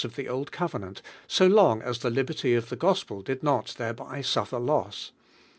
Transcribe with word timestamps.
of 0.03 0.15
the 0.15 0.27
Old 0.27 0.51
Covenant 0.51 1.03
so 1.27 1.45
long 1.45 1.83
as 1.83 1.99
the 1.99 2.09
lib 2.09 2.25
erty 2.29 2.57
of 2.57 2.69
the 2.69 2.75
Gospel 2.75 3.21
did 3.21 3.43
not 3.43 3.75
thereby 3.77 4.21
suffer 4.21 4.55
Chapter 4.57 4.57
XXXII. 4.57 4.65
loss. 4.67 5.11